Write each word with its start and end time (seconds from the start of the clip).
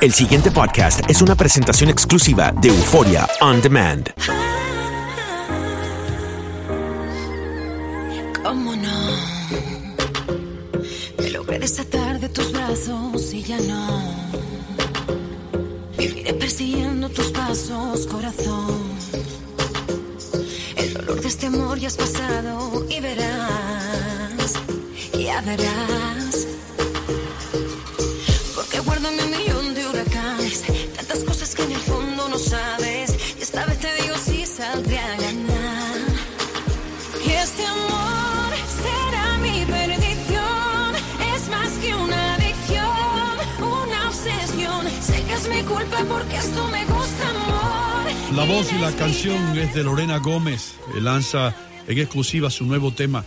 El 0.00 0.14
siguiente 0.14 0.50
podcast 0.50 1.02
es 1.10 1.20
una 1.20 1.34
presentación 1.34 1.90
exclusiva 1.90 2.54
de 2.58 2.68
Euforia 2.68 3.28
On 3.42 3.60
Demand. 3.60 4.08
¿Cómo 8.42 8.74
no? 8.76 9.10
Me 11.18 11.28
logré 11.28 11.58
desatar 11.58 12.18
de 12.18 12.30
tus 12.30 12.50
brazos 12.50 13.34
y 13.34 13.42
ya 13.42 13.58
no. 13.60 14.14
Viviré 15.98 16.32
persiguiendo 16.32 17.10
tus 17.10 17.26
pasos, 17.26 18.06
corazón. 18.06 18.80
El 20.76 20.94
dolor 20.94 21.20
de 21.20 21.28
este 21.28 21.44
amor 21.44 21.78
ya 21.78 21.88
has 21.88 21.96
pasado 21.98 22.86
y 22.88 23.00
verás, 23.00 24.54
ya 25.12 25.42
verás. 25.42 26.09
Culpa 45.70 46.04
porque 46.08 46.36
esto 46.36 46.66
me 46.68 46.84
gusta, 46.84 47.30
amor. 47.30 48.36
La 48.36 48.44
voz 48.44 48.72
y 48.72 48.78
la 48.78 48.92
canción 48.92 49.58
es 49.58 49.74
de 49.74 49.84
Lorena 49.84 50.18
Gómez. 50.18 50.76
Eh, 50.96 51.00
Lanza 51.00 51.54
en 51.86 51.98
exclusiva 51.98 52.50
su 52.50 52.64
nuevo 52.66 52.92
tema, 52.92 53.24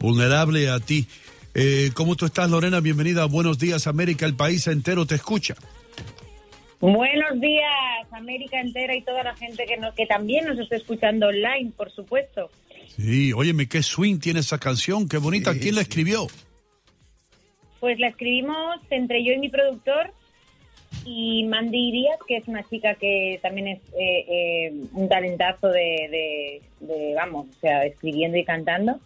Vulnerable 0.00 0.70
a 0.70 0.80
ti. 0.80 1.06
Eh, 1.54 1.90
¿Cómo 1.94 2.16
tú 2.16 2.26
estás, 2.26 2.50
Lorena? 2.50 2.80
Bienvenida 2.80 3.22
a 3.22 3.26
Buenos 3.26 3.58
Días, 3.58 3.86
América. 3.86 4.26
El 4.26 4.34
país 4.34 4.66
entero 4.66 5.06
te 5.06 5.14
escucha. 5.14 5.54
Buenos 6.80 7.40
días, 7.40 8.12
América 8.12 8.60
entera 8.60 8.94
y 8.94 9.02
toda 9.02 9.22
la 9.22 9.34
gente 9.36 9.64
que, 9.66 9.76
no, 9.76 9.94
que 9.94 10.06
también 10.06 10.44
nos 10.46 10.58
está 10.58 10.76
escuchando 10.76 11.28
online, 11.28 11.72
por 11.76 11.90
supuesto. 11.90 12.50
Sí, 12.96 13.32
óyeme, 13.32 13.68
qué 13.68 13.82
swing 13.82 14.18
tiene 14.18 14.40
esa 14.40 14.58
canción, 14.58 15.08
qué 15.08 15.16
bonita. 15.16 15.54
¿Quién 15.54 15.76
la 15.76 15.82
escribió? 15.82 16.26
Pues 17.80 17.98
la 17.98 18.08
escribimos 18.08 18.80
entre 18.90 19.24
yo 19.24 19.32
y 19.32 19.38
mi 19.38 19.48
productor 19.48 20.12
y 21.04 21.44
Mandy 21.44 21.92
Díaz, 21.92 22.18
que 22.26 22.36
es 22.38 22.48
una 22.48 22.62
chica 22.68 22.94
que 22.94 23.38
también 23.42 23.68
es 23.68 23.78
eh, 23.98 24.24
eh, 24.28 24.72
un 24.94 25.08
talentazo 25.08 25.68
de, 25.68 25.80
de- 26.10 26.62
de, 26.86 27.14
vamos, 27.14 27.46
o 27.48 27.60
sea, 27.60 27.84
escribiendo 27.84 28.36
y 28.38 28.44
cantando. 28.44 28.98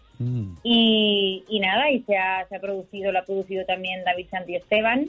Y, 0.65 1.45
y 1.49 1.61
nada, 1.61 1.91
y 1.93 2.01
se 2.03 2.17
ha, 2.17 2.45
se 2.49 2.57
ha 2.57 2.61
producido, 2.61 3.13
lo 3.13 3.21
ha 3.21 3.25
producido 3.25 3.65
también 3.67 4.03
David 4.05 4.27
Santi 4.31 4.57
Esteban. 4.57 5.09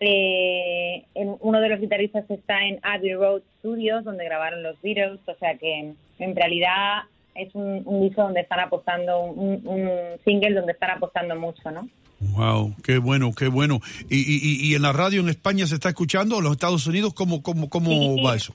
Eh, 0.00 1.04
en- 1.14 1.36
uno 1.40 1.60
de 1.60 1.68
los 1.68 1.80
guitarristas 1.80 2.28
está 2.30 2.64
en 2.66 2.80
Abbey 2.82 3.14
Road 3.14 3.42
Studios, 3.58 4.02
donde 4.04 4.24
grabaron 4.24 4.62
los 4.64 4.80
Beatles, 4.82 5.20
o 5.26 5.34
sea 5.36 5.54
que 5.56 5.92
en 6.18 6.36
realidad 6.36 7.02
es 7.34 7.54
un, 7.54 7.82
un 7.84 8.02
disco 8.02 8.22
donde 8.22 8.40
están 8.40 8.60
apostando, 8.60 9.22
un, 9.24 9.60
un 9.66 9.88
single 10.24 10.54
donde 10.54 10.72
están 10.72 10.90
apostando 10.90 11.34
mucho, 11.36 11.70
¿no? 11.70 11.88
Wow, 12.36 12.74
qué 12.84 12.98
bueno, 12.98 13.32
qué 13.36 13.48
bueno. 13.48 13.80
¿Y, 14.08 14.16
y- 14.18 14.70
y- 14.70 14.74
en 14.76 14.82
la 14.82 14.92
radio 14.92 15.20
en 15.20 15.28
España 15.28 15.66
se 15.66 15.74
está 15.74 15.88
escuchando? 15.88 16.38
¿En 16.38 16.44
los 16.44 16.52
Estados 16.52 16.86
Unidos? 16.86 17.14
¿Cómo, 17.14 17.42
cómo, 17.42 17.68
cómo 17.68 17.90
sí. 17.90 18.22
va 18.24 18.36
eso? 18.36 18.54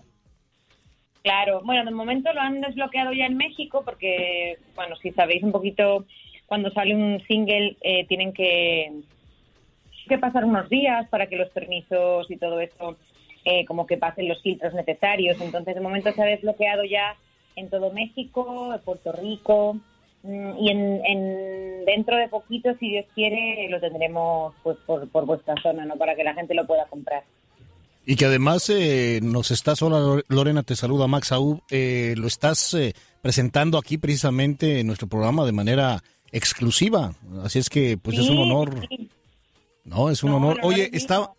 Claro, 1.24 1.62
bueno, 1.66 1.84
de 1.84 1.92
momento 1.92 2.32
lo 2.32 2.40
han 2.40 2.62
desbloqueado 2.62 3.12
ya 3.12 3.26
en 3.26 3.36
México 3.36 3.82
porque, 3.84 4.58
bueno, 4.76 4.96
si 5.02 5.12
sabéis 5.12 5.44
un 5.44 5.52
poquito, 5.52 6.06
cuando 6.46 6.72
sale 6.72 6.96
un 6.96 7.22
single 7.28 7.76
eh, 7.82 8.06
tienen 8.08 8.32
que, 8.32 8.94
que 10.08 10.18
pasar 10.18 10.46
unos 10.46 10.70
días 10.70 11.06
para 11.10 11.28
que 11.28 11.36
los 11.36 11.50
permisos 11.50 12.32
y 12.32 12.38
todo 12.38 12.62
eso 12.62 12.96
eh, 13.44 13.66
como 13.66 13.86
que 13.86 13.98
pasen 13.98 14.30
los 14.30 14.42
filtros 14.42 14.74
necesarios. 14.74 15.36
Entonces, 15.42 15.76
de 15.76 15.82
momento 15.82 16.14
se 16.14 16.22
ha 16.22 16.26
desbloqueado 16.26 16.86
ya 16.86 17.18
en 17.58 17.70
todo 17.70 17.92
México, 17.92 18.74
en 18.74 18.80
Puerto 18.82 19.12
Rico 19.12 19.78
mm, 20.24 20.58
y 20.60 20.70
en, 20.70 21.06
en- 21.06 21.86
dentro 21.86 22.16
de 22.18 22.30
poquito, 22.30 22.70
si 22.80 22.90
Dios 22.92 23.06
quiere, 23.14 23.68
lo 23.70 23.80
tendremos 23.82 24.54
pues 24.64 24.78
por, 24.86 25.08
por 25.10 25.26
vuestra 25.26 25.56
zona, 25.62 25.84
¿no? 25.86 25.96
Para 25.98 26.16
que 26.16 26.24
la 26.24 26.34
gente 26.34 26.54
lo 26.54 26.66
pueda 26.66 26.86
comprar. 26.86 27.24
Y 28.06 28.16
que 28.16 28.24
además 28.26 28.70
eh, 28.70 29.20
nos 29.22 29.52
estás, 29.52 29.82
hola 29.82 30.22
Lorena, 30.30 30.64
te 30.64 30.78
saluda 30.78 31.08
Max 31.08 31.34
Aub, 31.34 31.62
eh, 31.70 32.14
lo 32.18 32.28
estás 32.28 32.74
eh, 32.74 32.94
presentando 33.22 33.78
aquí 33.78 33.98
precisamente 33.98 34.80
en 34.80 34.88
nuestro 34.88 35.08
programa 35.10 35.46
de 35.46 35.52
manera 35.52 36.02
exclusiva. 36.32 37.14
Así 37.44 37.60
es 37.60 37.70
que 37.70 37.98
pues 37.98 38.18
es 38.18 38.30
un 38.30 38.38
honor. 38.38 38.88
sí. 38.90 39.10
No, 39.84 40.10
es 40.10 40.24
un 40.24 40.32
No, 40.32 40.38
honor. 40.38 40.60
Oye, 40.64 40.90
estaba, 40.94 41.34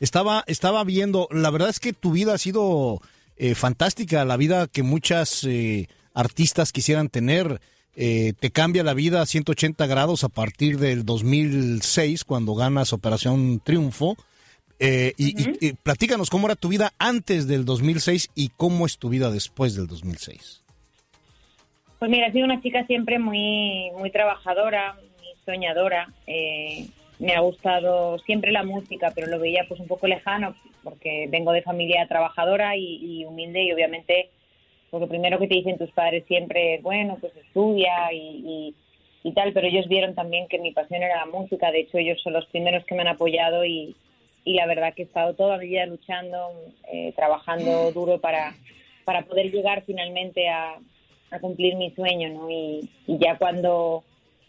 estaba, 0.00 0.42
estaba 0.46 0.82
viendo, 0.84 1.28
la 1.32 1.50
verdad 1.50 1.68
es 1.68 1.80
que 1.80 1.92
tu 1.92 2.12
vida 2.12 2.34
ha 2.34 2.38
sido 2.38 3.00
eh, 3.42 3.54
fantástica, 3.54 4.24
la 4.26 4.36
vida 4.36 4.66
que 4.68 4.82
muchas 4.82 5.44
eh, 5.44 5.88
artistas 6.14 6.72
quisieran 6.72 7.08
tener. 7.08 7.60
Eh, 7.96 8.34
te 8.38 8.50
cambia 8.50 8.84
la 8.84 8.94
vida 8.94 9.20
a 9.20 9.26
180 9.26 9.86
grados 9.86 10.22
a 10.24 10.28
partir 10.28 10.78
del 10.78 11.04
2006, 11.04 12.24
cuando 12.24 12.54
ganas 12.54 12.92
Operación 12.92 13.60
Triunfo. 13.64 14.16
Eh, 14.78 15.12
y, 15.18 15.38
y- 15.42 15.58
y 15.60 15.72
platícanos 15.72 16.30
cómo 16.30 16.46
era 16.46 16.54
tu 16.56 16.68
vida 16.68 16.92
antes 16.98 17.46
del 17.48 17.64
2006 17.64 18.30
y 18.34 18.50
cómo 18.56 18.86
es 18.86 18.96
tu 18.98 19.08
vida 19.08 19.30
después 19.30 19.74
del 19.74 19.86
2006. 19.88 20.62
Pues 21.98 22.10
mira, 22.10 22.28
he 22.28 22.32
sido 22.32 22.44
una 22.46 22.62
chica 22.62 22.86
siempre 22.86 23.18
muy, 23.18 23.90
muy 23.98 24.10
trabajadora, 24.10 24.94
muy 24.94 25.34
soñadora. 25.44 26.08
Eh, 26.26 26.86
me 27.18 27.34
ha 27.34 27.40
gustado 27.40 28.18
siempre 28.20 28.52
la 28.52 28.62
música, 28.64 29.12
pero 29.14 29.26
lo 29.26 29.38
veía 29.38 29.64
pues 29.68 29.80
un 29.80 29.86
poco 29.86 30.06
lejano 30.06 30.54
porque 30.82 31.26
vengo 31.30 31.52
de 31.52 31.62
familia 31.62 32.06
trabajadora 32.08 32.76
y, 32.76 33.24
humilde 33.24 33.62
y 33.64 33.72
obviamente 33.72 34.30
lo 34.92 35.06
primero 35.08 35.38
que 35.38 35.46
te 35.46 35.54
dicen 35.54 35.78
tus 35.78 35.90
padres 35.92 36.24
siempre 36.26 36.74
es, 36.74 36.82
bueno, 36.82 37.18
pues 37.20 37.34
estudia 37.36 38.12
y, 38.12 38.74
y- 39.22 39.32
tal, 39.32 39.52
pero 39.52 39.66
ellos 39.68 39.86
vieron 39.88 40.14
también 40.14 40.48
que 40.48 40.58
mi 40.58 40.72
pasión 40.72 41.02
era 41.02 41.18
la 41.18 41.26
música. 41.26 41.70
De 41.70 41.80
hecho, 41.80 41.98
ellos 41.98 42.20
son 42.22 42.32
los 42.32 42.46
primeros 42.46 42.84
que 42.84 42.94
me 42.94 43.02
han 43.02 43.08
apoyado 43.08 43.64
y, 43.64 43.94
y 44.44 44.54
la 44.54 44.66
verdad 44.66 44.92
que 44.94 45.02
he 45.02 45.04
estado 45.04 45.34
toda 45.34 45.58
mi 45.58 45.66
vida 45.68 45.86
luchando, 45.86 46.50
eh, 46.92 47.12
trabajando 47.14 47.92
duro 47.92 48.20
para, 48.20 48.56
para 49.04 49.22
poder 49.26 49.50
llegar 49.52 49.84
finalmente 49.86 50.48
a, 50.48 50.78
a 51.30 51.38
cumplir 51.40 51.76
mi 51.76 51.90
sueño, 51.92 52.28
¿no? 52.30 52.50
Y 52.50 52.88
ya 53.06 53.38
cuando, 53.38 54.02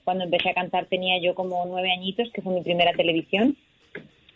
cuando 0.04 0.24
empecé 0.24 0.50
a 0.50 0.54
cantar 0.56 0.88
tenía 0.88 1.20
yo 1.22 1.36
como 1.36 1.66
nueve 1.66 1.92
añitos, 1.92 2.32
que 2.34 2.42
fue 2.42 2.54
mi 2.54 2.62
primera 2.62 2.94
televisión, 2.94 3.56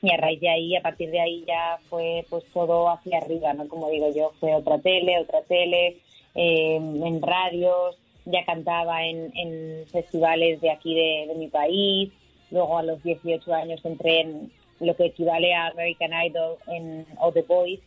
y 0.06 0.12
a 0.12 0.18
raíz 0.18 0.40
de 0.40 0.50
ahí, 0.50 0.75
a 0.75 0.81
partir 0.81 1.10
de 1.10 1.19
ahí 1.19 1.44
ya 1.48 1.80
fue 1.90 2.25
pues 2.30 2.44
todo 2.54 2.90
hacia 2.90 3.18
arriba, 3.18 3.54
¿no? 3.54 3.68
Como 3.68 3.90
digo 3.90 4.12
yo, 4.13 4.31
fue 4.40 4.54
otra 4.54 4.80
tele, 4.80 5.19
otra 5.19 5.42
tele, 5.44 5.98
eh, 6.36 6.75
en 6.75 7.22
radios, 7.22 7.98
ya 8.25 8.46
cantaba 8.46 9.06
en, 9.06 9.31
en 9.36 9.88
festivales 9.88 10.62
de 10.62 10.72
aquí 10.72 10.94
de, 10.94 11.25
de 11.28 11.36
mi 11.36 11.48
país, 11.48 12.12
luego 12.52 12.78
a 12.78 12.84
los 12.84 13.02
18 13.04 13.54
años 13.54 13.84
entré 13.84 14.22
en 14.22 14.52
lo 14.80 14.96
que 14.96 15.06
equivale 15.06 15.54
a 15.54 15.68
American 15.68 16.12
Idol 16.25 16.58
en 16.68 17.06
All 17.19 17.34
the 17.34 17.44
Boys, 17.44 17.80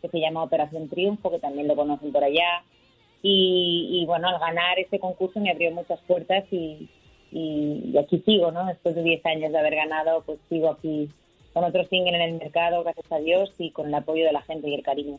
que 0.00 0.08
se 0.08 0.20
llama 0.20 0.42
Operación 0.42 0.88
Triunfo, 0.88 1.30
que 1.30 1.38
también 1.38 1.68
lo 1.68 1.76
conocen 1.76 2.12
por 2.12 2.24
allá. 2.24 2.64
Y, 3.22 4.00
y, 4.00 4.06
bueno, 4.06 4.28
al 4.28 4.38
ganar 4.38 4.78
ese 4.78 4.98
concurso 4.98 5.40
me 5.40 5.50
abrió 5.50 5.70
muchas 5.72 6.00
puertas 6.00 6.44
y, 6.50 6.88
y, 7.30 7.90
y 7.92 7.98
aquí 7.98 8.22
sigo, 8.24 8.50
¿no? 8.50 8.64
Después 8.66 8.94
de 8.94 9.02
10 9.02 9.26
años 9.26 9.52
de 9.52 9.58
haber 9.58 9.74
ganado, 9.74 10.22
pues 10.24 10.38
sigo 10.48 10.70
aquí 10.70 11.10
con 11.52 11.64
otro 11.64 11.84
single 11.86 12.16
en 12.16 12.22
el 12.22 12.38
mercado, 12.38 12.82
gracias 12.82 13.10
a 13.10 13.18
Dios, 13.18 13.52
y 13.58 13.70
con 13.70 13.88
el 13.88 13.94
apoyo 13.94 14.24
de 14.24 14.32
la 14.32 14.42
gente 14.42 14.68
y 14.68 14.74
el 14.74 14.82
cariño. 14.82 15.18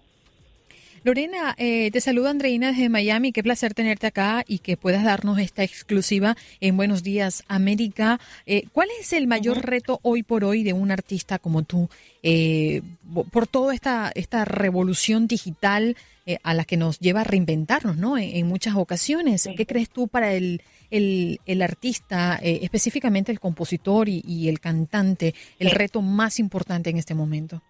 Lorena, 1.04 1.56
eh, 1.58 1.90
te 1.90 2.00
saluda 2.00 2.30
Andreina 2.30 2.72
desde 2.72 2.88
Miami. 2.88 3.32
Qué 3.32 3.42
placer 3.42 3.74
tenerte 3.74 4.06
acá 4.06 4.44
y 4.48 4.60
que 4.60 4.78
puedas 4.78 5.04
darnos 5.04 5.40
esta 5.40 5.64
exclusiva 5.64 6.38
en 6.60 6.78
Buenos 6.78 7.02
Días 7.02 7.44
América. 7.48 8.20
Eh, 8.46 8.66
¿Cuál 8.72 8.90
es 9.00 9.12
el 9.12 9.26
mayor 9.26 9.66
reto 9.66 10.00
hoy 10.04 10.22
por 10.22 10.44
hoy 10.44 10.62
de 10.62 10.74
un 10.74 10.92
artista 10.92 11.40
como 11.40 11.64
tú 11.64 11.90
eh, 12.22 12.84
por 13.32 13.48
toda 13.48 13.74
esta, 13.74 14.12
esta 14.14 14.46
revolución 14.46 15.26
digital 15.26 15.98
eh, 16.28 16.38
a 16.44 16.54
la 16.54 16.66
que 16.66 16.78
nos 16.78 17.00
lleva 17.00 17.22
a 17.22 17.24
reinventarnos 17.24 17.98
¿no? 17.98 18.20
en, 18.20 18.36
en 18.36 18.48
muchas 18.48 18.76
ocasiones? 18.76 19.50
¿Qué 19.58 19.66
crees 19.66 19.90
tú 19.90 20.08
para 20.08 20.36
el, 20.36 20.62
el, 20.92 21.40
el 21.46 21.62
artista, 21.62 22.38
eh, 22.44 22.60
específicamente 22.62 23.32
el 23.32 23.40
compositor 23.40 24.08
y, 24.10 24.22
y 24.28 24.50
el 24.50 24.60
cantante, 24.60 25.34
el 25.60 25.70
Sí. 25.70 25.76
reto 25.76 26.02
más 26.02 26.40
importante 26.40 26.90
en 26.90 26.98
este 26.98 27.16
momento? 27.16 27.62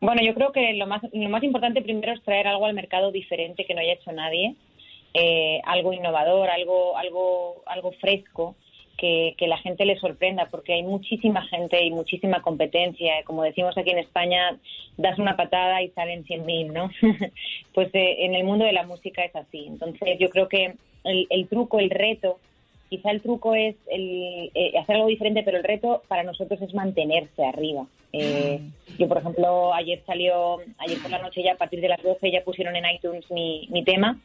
Bueno, 0.00 0.20
yo 0.22 0.34
creo 0.34 0.52
que 0.52 0.74
lo 0.74 0.86
más, 0.86 1.02
lo 1.12 1.28
más 1.30 1.42
importante 1.42 1.80
primero 1.80 2.12
es 2.12 2.22
traer 2.22 2.46
algo 2.48 2.66
al 2.66 2.74
mercado 2.74 3.10
diferente 3.12 3.64
que 3.64 3.74
no 3.74 3.80
haya 3.80 3.94
hecho 3.94 4.12
nadie, 4.12 4.54
eh, 5.14 5.60
algo 5.64 5.92
innovador, 5.92 6.50
algo, 6.50 6.96
algo, 6.98 7.62
algo 7.66 7.92
fresco, 8.00 8.56
que, 8.98 9.34
que 9.38 9.48
la 9.48 9.58
gente 9.58 9.84
le 9.86 9.98
sorprenda, 9.98 10.46
porque 10.50 10.74
hay 10.74 10.82
muchísima 10.82 11.42
gente 11.48 11.82
y 11.84 11.90
muchísima 11.90 12.42
competencia. 12.42 13.22
Como 13.24 13.42
decimos 13.42 13.76
aquí 13.76 13.90
en 13.90 13.98
España, 13.98 14.58
das 14.96 15.18
una 15.18 15.36
patada 15.36 15.82
y 15.82 15.88
salen 15.90 16.24
100.000, 16.24 16.72
¿no? 16.72 16.90
pues 17.74 17.88
eh, 17.94 18.24
en 18.24 18.34
el 18.34 18.44
mundo 18.44 18.64
de 18.64 18.72
la 18.72 18.84
música 18.86 19.24
es 19.24 19.34
así. 19.34 19.64
Entonces 19.66 20.16
yo 20.20 20.28
creo 20.30 20.48
que 20.48 20.74
el, 21.04 21.26
el 21.30 21.48
truco, 21.48 21.78
el 21.78 21.90
reto, 21.90 22.38
quizá 22.88 23.10
el 23.10 23.22
truco 23.22 23.54
es 23.54 23.76
el, 23.88 24.50
eh, 24.54 24.72
hacer 24.78 24.96
algo 24.96 25.08
diferente, 25.08 25.42
pero 25.42 25.58
el 25.58 25.64
reto 25.64 26.02
para 26.08 26.22
nosotros 26.22 26.60
es 26.62 26.74
mantenerse 26.74 27.44
arriba. 27.44 27.86
Eh, 28.12 28.60
yo, 28.98 29.08
por 29.08 29.18
ejemplo, 29.18 29.74
ayer 29.74 30.00
salió, 30.06 30.58
ayer 30.78 30.98
por 31.00 31.10
la 31.10 31.18
noche 31.18 31.42
ya 31.42 31.52
a 31.52 31.56
partir 31.56 31.80
de 31.80 31.88
las 31.88 32.02
12 32.02 32.30
ya 32.30 32.44
pusieron 32.44 32.76
en 32.76 32.84
iTunes 32.94 33.28
mi, 33.30 33.66
mi 33.70 33.82
tema. 33.84 34.20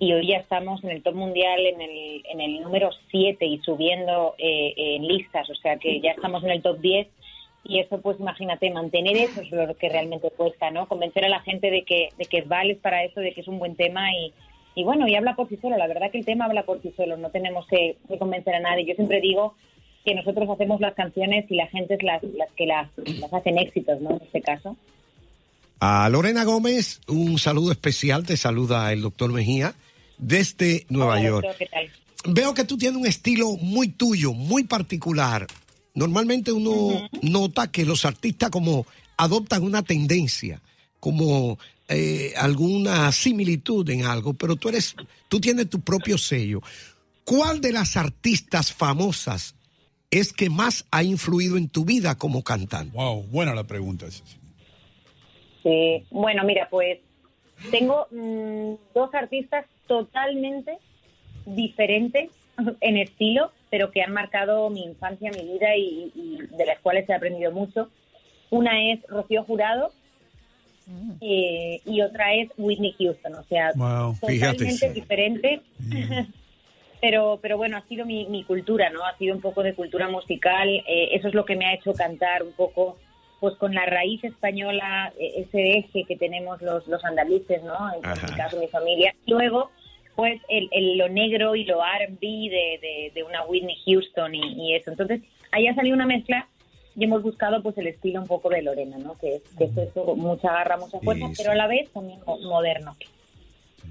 Y 0.00 0.12
hoy 0.12 0.28
ya 0.28 0.36
estamos 0.36 0.82
en 0.84 0.90
el 0.90 1.02
top 1.02 1.14
mundial 1.14 1.58
en 1.66 1.80
el, 1.80 2.22
en 2.30 2.40
el 2.40 2.60
número 2.62 2.90
7 3.10 3.44
y 3.44 3.58
subiendo 3.58 4.34
eh, 4.38 4.72
en 4.76 5.06
listas, 5.06 5.50
o 5.50 5.56
sea 5.56 5.76
que 5.76 6.00
ya 6.00 6.12
estamos 6.12 6.44
en 6.44 6.50
el 6.50 6.62
top 6.62 6.78
10 6.78 7.08
y 7.64 7.80
eso 7.80 8.00
pues 8.00 8.18
imagínate, 8.20 8.70
mantener 8.70 9.16
eso 9.16 9.40
es 9.40 9.50
lo 9.50 9.74
que 9.76 9.88
realmente 9.88 10.30
cuesta, 10.30 10.70
¿no? 10.70 10.86
Convencer 10.86 11.24
a 11.24 11.28
la 11.28 11.40
gente 11.40 11.70
de 11.70 11.82
que, 11.82 12.10
de 12.16 12.26
que 12.26 12.42
vales 12.42 12.78
para 12.78 13.02
eso, 13.02 13.18
de 13.18 13.32
que 13.32 13.40
es 13.40 13.48
un 13.48 13.58
buen 13.58 13.74
tema 13.74 14.12
y, 14.12 14.32
y 14.74 14.84
bueno, 14.84 15.08
y 15.08 15.14
habla 15.14 15.34
por 15.34 15.48
sí 15.48 15.58
solo, 15.60 15.76
la 15.76 15.86
verdad 15.86 16.10
que 16.10 16.18
el 16.18 16.24
tema 16.24 16.44
habla 16.44 16.64
por 16.64 16.80
sí 16.82 16.92
solo, 16.96 17.16
no 17.16 17.30
tenemos 17.30 17.66
que, 17.66 17.96
que 18.08 18.18
convencer 18.18 18.54
a 18.54 18.60
nadie. 18.60 18.86
Yo 18.86 18.94
siempre 18.94 19.20
digo 19.20 19.54
que 20.04 20.14
nosotros 20.14 20.48
hacemos 20.48 20.80
las 20.80 20.94
canciones 20.94 21.50
y 21.50 21.56
la 21.56 21.66
gente 21.66 21.94
es 21.94 22.02
las, 22.02 22.22
las 22.22 22.50
que 22.52 22.66
las, 22.66 22.88
las 22.96 23.32
hacen 23.32 23.58
éxitos, 23.58 24.00
¿no? 24.00 24.10
En 24.12 24.22
este 24.22 24.40
caso. 24.40 24.76
A 25.80 26.08
Lorena 26.08 26.44
Gómez, 26.44 27.00
un 27.06 27.38
saludo 27.38 27.72
especial, 27.72 28.26
te 28.26 28.36
saluda 28.36 28.92
el 28.92 29.02
doctor 29.02 29.32
Mejía 29.32 29.74
desde 30.18 30.86
Nueva 30.88 31.14
Hola, 31.14 31.22
York. 31.22 31.46
doctor, 31.46 31.58
¿qué 31.58 31.66
tal? 31.66 31.90
Veo 32.26 32.54
que 32.54 32.64
tú 32.64 32.76
tienes 32.76 33.00
un 33.00 33.06
estilo 33.06 33.56
muy 33.60 33.88
tuyo, 33.88 34.32
muy 34.32 34.64
particular. 34.64 35.46
Normalmente 35.94 36.52
uno 36.52 37.08
nota 37.22 37.70
que 37.70 37.84
los 37.84 38.04
artistas 38.04 38.50
como 38.50 38.86
adoptan 39.16 39.62
una 39.62 39.82
tendencia, 39.82 40.60
como 41.00 41.58
eh, 41.88 42.34
alguna 42.36 43.10
similitud 43.12 43.88
en 43.88 44.04
algo, 44.04 44.34
pero 44.34 44.56
tú 44.56 44.68
eres, 44.68 44.94
tú 45.28 45.40
tienes 45.40 45.70
tu 45.70 45.80
propio 45.80 46.18
sello. 46.18 46.60
¿Cuál 47.24 47.62
de 47.62 47.72
las 47.72 47.96
artistas 47.96 48.72
famosas 48.72 49.54
es 50.10 50.32
que 50.34 50.50
más 50.50 50.86
ha 50.90 51.02
influido 51.02 51.56
en 51.56 51.68
tu 51.68 51.86
vida 51.86 52.16
como 52.16 52.42
cantante? 52.42 52.96
Wow, 52.96 53.22
buena 53.24 53.54
la 53.54 53.64
pregunta 53.64 54.06
sí. 54.10 54.22
Bueno, 56.10 56.44
mira, 56.44 56.68
pues 56.70 56.98
tengo 57.70 58.06
mm, 58.10 58.74
dos 58.94 59.14
artistas 59.14 59.66
totalmente 59.86 60.78
diferentes 61.46 62.30
en 62.80 62.96
estilo, 62.96 63.50
pero 63.70 63.90
que 63.90 64.02
han 64.02 64.12
marcado 64.12 64.68
mi 64.70 64.84
infancia, 64.84 65.30
mi 65.30 65.42
vida 65.42 65.76
y, 65.76 66.12
y 66.14 66.38
de 66.56 66.66
las 66.66 66.78
cuales 66.80 67.08
he 67.08 67.14
aprendido 67.14 67.52
mucho. 67.52 67.88
Una 68.50 68.92
es 68.92 69.00
Rocío 69.08 69.44
Jurado 69.44 69.92
eh, 71.20 71.80
y 71.84 72.00
otra 72.00 72.34
es 72.34 72.48
Whitney 72.56 72.94
Houston, 72.98 73.34
o 73.34 73.42
sea, 73.44 73.72
Wow, 73.74 74.14
totalmente 74.20 74.64
fíjate. 74.66 74.92
diferente. 74.92 75.60
pero 77.00 77.38
pero 77.40 77.56
bueno, 77.56 77.76
ha 77.76 77.82
sido 77.86 78.04
mi, 78.06 78.26
mi 78.26 78.42
cultura, 78.44 78.90
¿no? 78.90 79.04
Ha 79.04 79.16
sido 79.18 79.34
un 79.34 79.40
poco 79.40 79.62
de 79.62 79.74
cultura 79.74 80.08
musical. 80.08 80.68
eh, 80.68 81.10
eso 81.12 81.28
es 81.28 81.34
lo 81.34 81.44
que 81.44 81.56
me 81.56 81.66
ha 81.66 81.74
hecho 81.74 81.92
cantar 81.94 82.42
un 82.42 82.52
poco 82.52 82.98
pues 83.40 83.54
con 83.54 83.72
la 83.72 83.86
raíz 83.86 84.22
española, 84.24 85.12
eh, 85.16 85.44
ese 85.46 85.78
eje 85.78 86.02
que 86.08 86.16
tenemos 86.16 86.60
los, 86.60 86.88
los 86.88 87.04
andaluces, 87.04 87.62
¿no? 87.62 87.76
En, 87.94 88.00
mi 88.00 88.36
caso, 88.36 88.58
mi 88.58 88.66
familia. 88.66 89.14
Luego, 89.28 89.70
pues 90.16 90.40
el, 90.48 90.68
el- 90.72 90.98
lo 90.98 91.08
negro 91.08 91.54
y 91.54 91.64
lo 91.64 91.78
R&B 91.84 92.18
de, 92.20 92.78
de, 92.82 93.12
de 93.14 93.22
una 93.22 93.44
Whitney 93.44 93.76
Houston 93.86 94.34
y, 94.34 94.40
y 94.70 94.74
eso. 94.74 94.90
Entonces, 94.90 95.20
ahí 95.52 95.68
ha 95.68 95.74
salido 95.76 95.94
una 95.94 96.06
mezcla 96.06 96.48
y 96.98 97.04
hemos 97.04 97.22
buscado 97.22 97.62
pues 97.62 97.78
el 97.78 97.86
estilo 97.86 98.20
un 98.20 98.26
poco 98.26 98.48
de 98.50 98.60
Lorena, 98.62 98.98
¿no? 98.98 99.16
Que 99.18 99.36
es, 99.36 99.42
que 99.56 99.64
es 99.64 99.76
eso, 99.76 100.16
mucha 100.16 100.52
garra, 100.52 100.76
mucha 100.76 100.98
fuerza, 101.00 101.26
Sí, 101.28 101.34
pero 101.38 101.52
a 101.52 101.54
la 101.54 101.66
vez 101.68 101.88
también 101.92 102.18
mo- 102.26 102.38
moderno. 102.38 102.96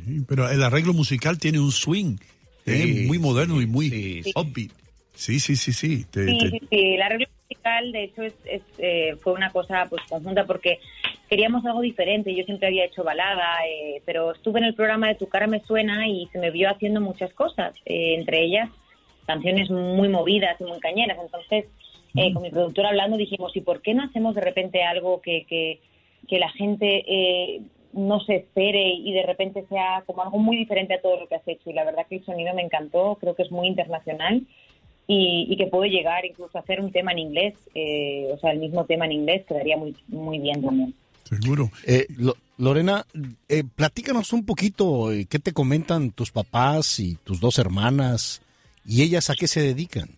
Sí, 0.05 0.25
pero 0.27 0.49
el 0.49 0.61
arreglo 0.61 0.93
musical 0.93 1.39
tiene 1.39 1.59
un 1.59 1.71
swing 1.71 2.17
eh, 2.65 3.05
muy 3.07 3.17
moderno 3.17 3.61
y 3.61 3.65
muy 3.65 3.89
sí, 3.89 4.23
sí. 4.23 4.33
upbeat. 4.35 4.71
Sí, 5.13 5.39
sí, 5.39 5.55
sí, 5.55 5.71
sí. 5.71 6.05
Te- 6.11 6.25
Sí, 6.25 6.37
te- 6.37 6.49
sí, 6.49 6.59
sí. 6.69 6.93
El 6.95 7.01
arreglo 7.01 7.27
musical, 7.49 7.91
de 7.93 8.03
hecho, 8.03 8.21
es, 8.23 8.33
es, 8.45 8.61
eh, 8.77 9.15
fue 9.21 9.33
una 9.33 9.51
cosa 9.51 9.87
pues 9.89 10.01
conjunta 10.09 10.45
porque 10.45 10.79
queríamos 11.29 11.65
algo 11.65 11.79
diferente. 11.81 12.35
Yo 12.35 12.43
siempre 12.43 12.67
había 12.67 12.85
hecho 12.85 13.03
balada, 13.05 13.65
eh, 13.67 14.01
pero 14.05 14.33
estuve 14.33 14.59
en 14.59 14.65
el 14.65 14.75
programa 14.75 15.07
de 15.07 15.15
Tu 15.15 15.27
cara 15.27 15.47
me 15.47 15.61
suena 15.61 16.07
y 16.07 16.27
se 16.33 16.39
me 16.39 16.51
vio 16.51 16.69
haciendo 16.69 16.99
muchas 16.99 17.33
cosas, 17.33 17.73
eh, 17.85 18.15
entre 18.15 18.43
ellas 18.43 18.69
canciones 19.25 19.69
muy 19.69 20.07
movidas 20.07 20.55
y 20.61 20.63
muy 20.63 20.79
cañeras. 20.79 21.17
Entonces, 21.21 21.65
eh, 22.15 22.33
con 22.33 22.41
mi 22.43 22.49
productora 22.49 22.89
hablando 22.89 23.17
dijimos, 23.17 23.55
¿y 23.55 23.61
por 23.61 23.81
qué 23.81 23.93
no 23.93 24.03
hacemos 24.03 24.35
de 24.35 24.41
repente 24.41 24.83
algo 24.83 25.21
que, 25.21 25.45
que, 25.47 25.79
que 26.27 26.39
la 26.39 26.49
gente 26.51 27.03
eh, 27.07 27.61
no 27.93 28.19
se 28.21 28.35
espere 28.35 28.89
y 28.93 29.11
de 29.13 29.23
repente 29.23 29.65
sea 29.69 30.03
como 30.05 30.23
algo 30.23 30.37
muy 30.39 30.57
diferente 30.57 30.93
a 30.95 31.01
todo 31.01 31.19
lo 31.19 31.27
que 31.27 31.35
has 31.35 31.47
hecho? 31.47 31.69
Y 31.69 31.73
la 31.73 31.83
verdad 31.85 32.05
que 32.07 32.17
el 32.17 32.25
sonido 32.25 32.53
me 32.53 32.63
encantó, 32.63 33.17
creo 33.19 33.35
que 33.35 33.43
es 33.43 33.51
muy 33.51 33.67
internacional 33.67 34.43
y, 35.07 35.47
y 35.49 35.55
que 35.57 35.67
puede 35.67 35.89
llegar 35.89 36.25
incluso 36.25 36.57
a 36.57 36.61
hacer 36.61 36.81
un 36.81 36.91
tema 36.91 37.11
en 37.13 37.19
inglés, 37.19 37.53
eh, 37.75 38.29
o 38.33 38.37
sea, 38.39 38.51
el 38.51 38.59
mismo 38.59 38.85
tema 38.85 39.05
en 39.05 39.13
inglés 39.13 39.45
quedaría 39.47 39.77
muy, 39.77 39.95
muy 40.07 40.39
bien 40.39 40.61
también. 40.61 40.93
seguro. 41.23 41.69
Eh, 41.85 42.05
Lo- 42.17 42.35
Lorena, 42.57 43.05
eh, 43.47 43.63
platícanos 43.75 44.33
un 44.33 44.43
poquito, 44.45 45.11
eh, 45.13 45.27
¿qué 45.29 45.37
te 45.37 45.53
comentan 45.53 46.09
tus 46.11 46.31
papás 46.31 46.99
y 46.99 47.15
tus 47.23 47.39
dos 47.39 47.59
hermanas? 47.59 48.41
¿Y 48.83 49.03
ellas 49.03 49.29
a 49.29 49.35
qué 49.35 49.47
se 49.47 49.61
dedican? 49.61 50.16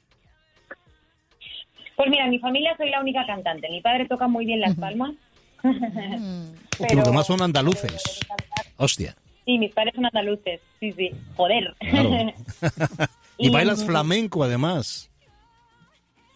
Pues 2.00 2.10
mira, 2.10 2.24
en 2.24 2.30
mi 2.30 2.40
familia 2.40 2.74
soy 2.78 2.90
la 2.92 3.02
única 3.02 3.26
cantante. 3.26 3.68
Mi 3.70 3.82
padre 3.82 4.06
toca 4.08 4.26
muy 4.30 4.46
bien 4.46 4.62
las 4.62 4.74
palmas. 4.76 5.12
Porque 6.78 6.96
los 6.96 7.04
demás 7.04 7.28
son 7.28 7.42
andaluces. 7.42 8.22
Hostia. 8.78 9.14
Sí, 9.44 9.58
mis 9.58 9.74
padres 9.74 9.96
son 9.96 10.06
andaluces. 10.06 10.62
Sí, 10.80 10.94
sí. 10.94 11.12
Joder. 11.36 11.74
Claro. 11.78 12.10
y 13.38 13.48
Y- 13.48 13.50
bailas 13.50 13.84
flamenco 13.86 14.46
además. 14.46 15.12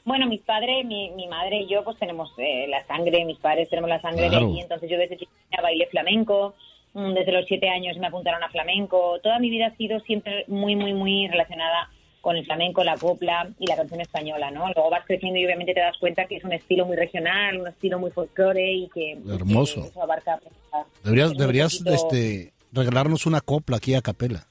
Bueno, 0.03 0.27
mis 0.27 0.41
padres, 0.41 0.85
mi, 0.85 1.11
mi 1.11 1.27
madre 1.27 1.61
y 1.61 1.69
yo, 1.69 1.81
pues 1.85 1.97
tenemos 1.97 2.29
eh, 2.39 2.67
la 2.67 2.85
sangre, 2.85 3.23
mis 3.23 3.37
padres 3.39 3.69
tenemos 3.69 3.89
la 3.89 4.01
sangre 4.01 4.27
Claro. 4.27 4.47
de 4.47 4.51
allí, 4.51 4.59
entonces 4.59 4.89
yo 4.89 4.97
desde 4.97 5.15
chiquita 5.15 5.61
bailé 5.61 5.87
flamenco, 5.87 6.55
mm, 6.93 7.13
desde 7.13 7.31
los 7.31 7.45
siete 7.45 7.69
años 7.69 7.95
me 7.99 8.07
apuntaron 8.07 8.43
a 8.43 8.49
flamenco, 8.49 9.17
toda 9.23 9.39
mi 9.39 9.49
vida 9.49 9.67
ha 9.67 9.77
sido 9.77 10.01
siempre 10.01 10.43
muy, 10.49 10.75
muy, 10.75 10.93
muy 10.93 11.29
relacionada 11.29 11.89
con 12.23 12.37
el 12.37 12.45
flamenco, 12.45 12.85
la 12.85 12.95
copla 12.95 13.49
y 13.59 13.67
la 13.67 13.75
canción 13.75 13.99
española, 13.99 14.49
¿no? 14.49 14.71
Luego 14.73 14.89
vas 14.89 15.05
creciendo 15.05 15.37
y 15.37 15.45
obviamente 15.45 15.73
te 15.73 15.81
das 15.81 15.97
cuenta 15.97 16.23
que 16.23 16.37
es 16.37 16.43
un 16.45 16.53
estilo 16.53 16.85
muy 16.85 16.95
regional, 16.95 17.59
un 17.59 17.67
estilo 17.67 17.99
muy 17.99 18.11
folclore 18.11 18.71
y 18.71 18.87
que... 18.95 19.17
Hermoso. 19.29 19.81
que 19.81 19.87
eso 19.89 20.01
abarca, 20.03 20.39
pues, 20.41 20.85
Deberías, 21.03 21.33
deberías 21.37 21.73
poquito- 21.79 21.93
este, 21.93 22.53
regalarnos 22.71 23.25
una 23.25 23.41
copla 23.41 23.75
aquí 23.75 23.93
a 23.93 24.01
capela. 24.01 24.47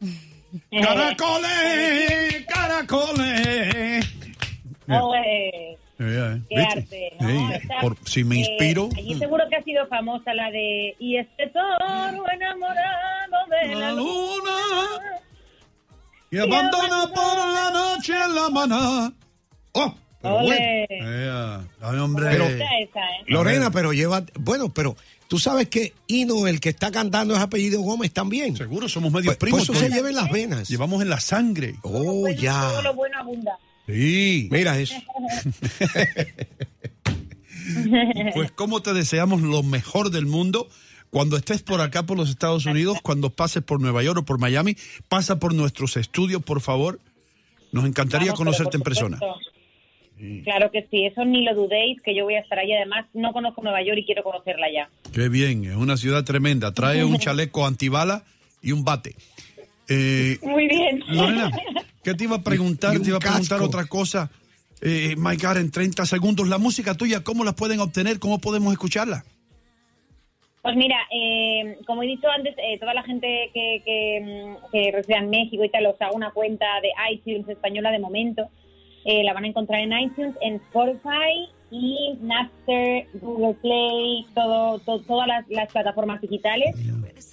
¡Caracoles! 0.70 2.44
¡Caracoles! 2.46 4.14
Ole. 4.88 5.78
Eh, 5.98 6.40
Qué 6.50 6.56
¿viste? 6.56 6.78
arte, 6.78 7.12
¿no? 7.20 7.28
Sí, 7.28 7.54
Esta, 7.54 7.80
por- 7.80 7.96
si 8.04 8.22
me 8.24 8.34
eh, 8.34 8.38
inspiro. 8.40 8.88
allí 8.96 9.14
seguro 9.14 9.44
que 9.48 9.56
ha 9.56 9.62
sido 9.62 9.86
famosa 9.86 10.34
la 10.34 10.50
de 10.50 10.94
Y 10.98 11.16
este 11.16 11.46
toro 11.48 12.24
enamorado 12.32 13.46
de 13.62 13.74
la 13.76 13.80
La 13.80 13.92
luna. 13.92 14.52
Y 16.34 16.38
abandona 16.38 17.10
por 17.14 17.36
la 17.36 17.70
noche 17.72 18.12
la 18.12 18.50
maná. 18.50 19.12
¡Oh! 19.72 19.94
Pero 20.20 20.36
Ole. 20.36 20.86
bueno. 20.88 21.10
Eh, 21.10 21.66
ay, 21.82 21.98
hombre. 21.98 22.26
Pero- 22.30 22.46
¿eh? 22.46 22.88
Lorena, 23.26 23.70
pero 23.70 23.92
lleva, 23.92 24.24
bueno, 24.38 24.72
pero 24.72 24.96
tú 25.28 25.38
sabes 25.38 25.68
que 25.68 25.92
Hino, 26.06 26.46
el 26.46 26.60
que 26.60 26.70
está 26.70 26.90
cantando, 26.90 27.34
es 27.34 27.40
apellido 27.40 27.80
Gómez 27.82 28.12
también. 28.12 28.56
Seguro, 28.56 28.88
somos 28.88 29.12
medio 29.12 29.26
Pues, 29.26 29.36
primos. 29.38 29.66
pues 29.66 29.78
eso 29.78 29.86
se 29.88 29.92
lleva 29.94 30.08
en 30.08 30.14
las 30.16 30.30
venas. 30.30 30.68
Llevamos 30.68 31.02
en 31.02 31.10
la 31.10 31.20
sangre. 31.20 31.74
Oh, 31.82 32.20
Bueno, 32.20 32.40
ya. 32.40 32.60
Todo 32.70 32.82
lo 32.82 32.94
bueno 32.94 33.18
abunda. 33.18 33.52
Sí. 33.86 34.48
Mira 34.50 34.78
eso. 34.78 34.94
Pues 38.34 38.50
cómo 38.52 38.82
te 38.82 38.92
deseamos 38.92 39.40
lo 39.40 39.62
mejor 39.62 40.10
del 40.10 40.26
mundo. 40.26 40.68
Cuando 41.14 41.36
estés 41.36 41.62
por 41.62 41.80
acá, 41.80 42.02
por 42.06 42.16
los 42.16 42.28
Estados 42.28 42.66
Unidos, 42.66 42.98
cuando 43.00 43.30
pases 43.30 43.62
por 43.62 43.80
Nueva 43.80 44.02
York 44.02 44.18
o 44.18 44.24
por 44.24 44.40
Miami, 44.40 44.76
pasa 45.08 45.38
por 45.38 45.54
nuestros 45.54 45.96
estudios, 45.96 46.42
por 46.42 46.60
favor. 46.60 46.98
Nos 47.70 47.84
encantaría 47.84 48.32
Vamos, 48.32 48.38
conocerte 48.40 48.78
en 48.78 48.82
persona. 48.82 49.20
Claro 50.42 50.72
que 50.72 50.88
sí, 50.90 51.06
eso 51.06 51.24
ni 51.24 51.44
lo 51.44 51.54
dudéis, 51.54 52.02
que 52.02 52.16
yo 52.16 52.24
voy 52.24 52.34
a 52.34 52.40
estar 52.40 52.58
allí. 52.58 52.72
Además, 52.72 53.06
no 53.14 53.32
conozco 53.32 53.62
Nueva 53.62 53.80
York 53.84 53.98
y 53.98 54.06
quiero 54.06 54.24
conocerla 54.24 54.66
ya. 54.74 54.90
Qué 55.12 55.28
bien, 55.28 55.64
es 55.66 55.76
una 55.76 55.96
ciudad 55.96 56.24
tremenda. 56.24 56.72
Trae 56.72 57.04
un 57.04 57.16
chaleco 57.20 57.64
antibala 57.64 58.24
y 58.60 58.72
un 58.72 58.82
bate. 58.82 59.14
Eh, 59.86 60.40
Muy 60.42 60.66
bien. 60.66 61.04
Lorena, 61.06 61.52
¿qué 62.02 62.14
te 62.14 62.24
iba 62.24 62.38
a 62.38 62.42
preguntar? 62.42 62.98
Te 62.98 63.06
iba 63.06 63.18
a 63.18 63.20
preguntar 63.20 63.58
casco. 63.58 63.66
otra 63.66 63.84
cosa. 63.84 64.32
Eh, 64.80 65.14
my 65.16 65.36
God, 65.36 65.58
en 65.58 65.70
30 65.70 66.06
segundos, 66.06 66.48
la 66.48 66.58
música 66.58 66.94
tuya, 66.94 67.22
¿cómo 67.22 67.44
la 67.44 67.54
pueden 67.54 67.78
obtener? 67.78 68.18
¿Cómo 68.18 68.40
podemos 68.40 68.72
escucharla? 68.72 69.24
Pues 70.64 70.76
mira, 70.76 70.96
eh, 71.14 71.76
como 71.86 72.02
he 72.02 72.06
dicho 72.06 72.26
antes, 72.28 72.54
eh, 72.56 72.78
toda 72.80 72.94
la 72.94 73.02
gente 73.02 73.50
mm, 73.54 74.70
que 74.72 74.90
reside 74.92 75.18
en 75.18 75.28
México 75.28 75.62
y 75.62 75.68
tal, 75.68 75.84
os 75.84 76.00
hago 76.00 76.16
una 76.16 76.30
cuenta 76.30 76.64
de 76.80 76.88
iTunes 77.12 77.46
española 77.48 77.90
de 77.90 77.98
momento. 77.98 78.48
Eh, 79.04 79.22
la 79.22 79.34
van 79.34 79.44
a 79.44 79.48
encontrar 79.48 79.82
en 79.82 79.92
iTunes, 79.92 80.34
en 80.40 80.54
Spotify 80.54 81.46
y 81.70 82.16
Napster, 82.22 83.06
Google 83.20 83.52
Play, 83.60 84.24
todo, 84.34 84.78
to- 84.78 85.00
todas 85.02 85.28
las, 85.50 85.70
plataformas 85.70 86.22
digitales. 86.22 86.74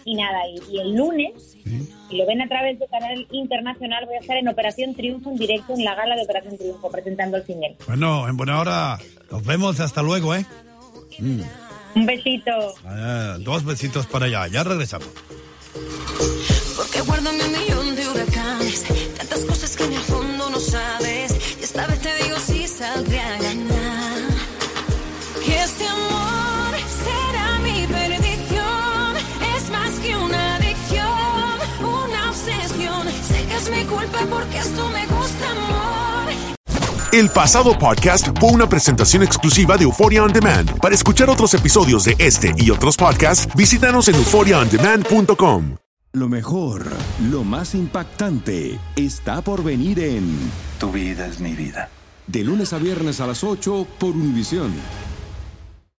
Y 0.03 0.15
nada, 0.15 0.39
y, 0.69 0.79
el 0.79 0.93
lunes, 0.97 1.57
si 2.09 2.17
lo 2.17 2.25
ven 2.25 2.41
a 2.41 2.49
través 2.49 2.77
del 2.79 2.89
canal 2.89 3.25
internacional, 3.31 4.05
voy 4.07 4.15
a 4.15 4.19
estar 4.19 4.35
en 4.35 4.49
Operación 4.49 4.93
Triunfo 4.93 5.29
en 5.31 5.37
directo 5.37 5.73
en 5.73 5.85
la 5.85 5.95
gala 5.95 6.17
de 6.17 6.23
Operación 6.23 6.57
Triunfo, 6.57 6.91
presentando 6.91 7.37
el 7.37 7.43
single. 7.45 7.77
Bueno, 7.87 8.27
en 8.27 8.35
buena 8.35 8.59
hora, 8.59 8.97
nos 9.31 9.45
vemos, 9.45 9.79
hasta 9.79 10.01
luego, 10.01 10.35
¿eh? 10.35 10.45
Mm. 11.19 11.39
Un 11.95 12.05
besito. 12.05 12.51
Ah, 12.85 13.37
dos 13.39 13.63
besitos 13.65 14.05
para 14.05 14.25
allá, 14.25 14.47
ya 14.47 14.63
regresamos. 14.63 15.07
Porque 16.75 17.01
guardo 17.01 17.31
mi 17.33 17.43
millón 17.57 17.95
de 17.95 18.07
huracanes, 18.07 18.83
tantas 19.17 19.39
cosas 19.45 19.75
que 19.75 19.83
en 19.85 19.93
el 19.93 20.01
fondo 20.01 20.49
no 20.49 20.59
sabes. 20.59 21.31
Y 21.59 21.63
esta 21.63 21.87
vez 21.87 21.99
te 21.99 22.23
digo 22.23 22.37
si 22.39 22.67
saldré 22.67 23.19
a 23.19 23.37
ganar. 23.37 24.21
Que 25.45 25.63
este 25.63 25.87
amor 25.87 26.73
será 27.03 27.59
mi 27.59 27.85
perdición. 27.87 29.17
Es 29.55 29.69
más 29.69 29.91
que 29.99 30.15
una 30.15 30.55
adicción, 30.55 31.59
una 31.81 32.29
obsesión. 32.29 33.07
Sé 33.27 33.45
que 33.45 33.55
es 33.57 33.69
mi 33.69 33.83
culpa 33.85 34.19
porque 34.29 34.57
esto 34.57 34.89
me 34.89 35.05
gusta, 35.07 35.51
amor. 35.51 35.70
El 37.11 37.29
pasado 37.29 37.77
podcast 37.77 38.29
fue 38.39 38.51
una 38.51 38.69
presentación 38.69 39.21
exclusiva 39.21 39.75
de 39.75 39.83
Euphoria 39.83 40.23
On 40.23 40.31
Demand. 40.31 40.79
Para 40.79 40.95
escuchar 40.95 41.29
otros 41.29 41.53
episodios 41.53 42.05
de 42.05 42.15
este 42.17 42.53
y 42.55 42.71
otros 42.71 42.95
podcasts, 42.95 43.53
visítanos 43.53 44.07
en 44.07 44.15
euphoriaondemand.com. 44.15 45.75
Lo 46.13 46.29
mejor, 46.29 46.85
lo 47.29 47.43
más 47.43 47.75
impactante, 47.75 48.79
está 48.95 49.41
por 49.41 49.61
venir 49.61 49.99
en 49.99 50.37
Tu 50.79 50.89
vida 50.89 51.27
es 51.27 51.41
mi 51.41 51.51
vida. 51.51 51.89
De 52.27 52.45
lunes 52.45 52.71
a 52.71 52.77
viernes 52.77 53.19
a 53.19 53.27
las 53.27 53.43
8 53.43 53.87
por 53.99 54.11
Univisión. 54.11 54.71